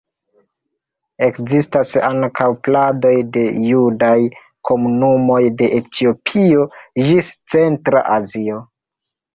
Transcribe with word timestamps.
Ekzistas 1.25 1.91
ankaŭ 2.07 2.47
pladoj 2.69 3.13
de 3.37 3.45
judaj 3.75 4.17
komunumoj 4.71 5.41
de 5.61 5.73
Etiopio 5.83 6.69
ĝis 7.07 7.35
Centra 7.57 8.07
Azio. 8.21 8.63